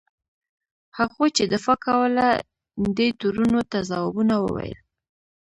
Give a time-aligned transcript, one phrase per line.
[0.97, 2.25] هغوی چې دفاع کوله
[2.97, 4.77] دې تورونو ته ځوابونه وویل.